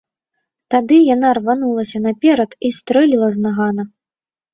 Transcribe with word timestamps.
Тады 0.73 0.95
яна 1.15 1.33
рванулася 1.37 2.01
наперад 2.05 2.51
і 2.69 2.71
стрэліла 2.79 3.29
з 3.37 3.45
нагана. 3.45 3.83